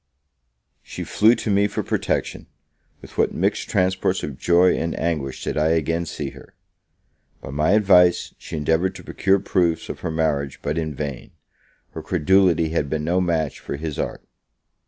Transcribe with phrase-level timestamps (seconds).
[0.81, 2.47] She flew to me for protection.
[3.03, 6.55] With what mixed transports of joy and anguish did I again see her!
[7.39, 11.33] By my advice, she endeavoured to procure proofs of her marriage but in vain;
[11.91, 14.23] her credulity had been no match for his art.